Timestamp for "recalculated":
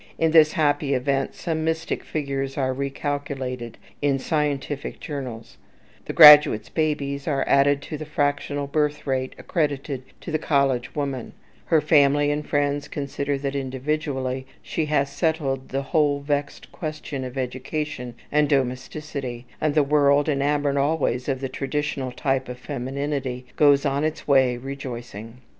2.73-3.75